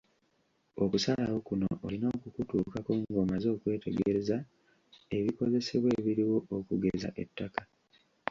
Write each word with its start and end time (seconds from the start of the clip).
Okusalawo 0.83 1.37
kuno 1.47 1.67
olina 1.85 2.07
okukutuukako 2.15 2.91
ng’omaze 2.99 3.47
okwetegereza 3.51 4.37
ebikozesebwa 5.17 5.89
ebiriwo 5.99 6.35
okugeza 6.59 7.09
ettaka. 7.23 7.61